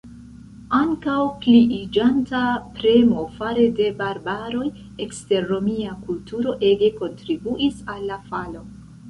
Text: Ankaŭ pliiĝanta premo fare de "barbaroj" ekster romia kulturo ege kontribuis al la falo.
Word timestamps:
Ankaŭ 0.75 1.17
pliiĝanta 1.41 2.39
premo 2.79 3.25
fare 3.35 3.67
de 3.81 3.91
"barbaroj" 4.01 4.65
ekster 5.07 5.47
romia 5.53 5.95
kulturo 6.09 6.57
ege 6.73 6.91
kontribuis 6.99 7.87
al 7.97 8.11
la 8.11 8.21
falo. 8.33 8.67